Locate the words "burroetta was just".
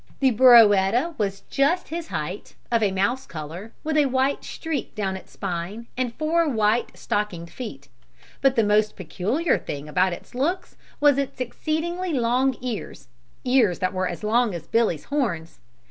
0.31-1.89